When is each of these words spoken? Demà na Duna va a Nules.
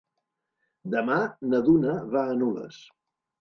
Demà 0.93 1.17
na 1.51 1.59
Duna 1.67 1.93
va 2.17 2.25
a 2.25 2.35
Nules. 2.41 2.81